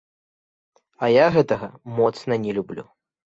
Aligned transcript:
А 1.07 1.09
я 1.23 1.27
гэтага 1.35 1.69
моцна 1.99 2.33
не 2.49 2.59
люблю. 2.59 2.89